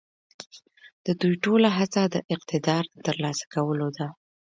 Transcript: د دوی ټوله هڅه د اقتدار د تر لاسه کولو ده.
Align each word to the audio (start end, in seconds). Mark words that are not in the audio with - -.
د 1.05 1.07
دوی 1.21 1.35
ټوله 1.43 1.69
هڅه 1.77 2.01
د 2.13 2.15
اقتدار 2.33 2.83
د 2.89 2.95
تر 3.05 3.15
لاسه 3.23 3.45
کولو 3.53 3.87
ده. 3.97 4.07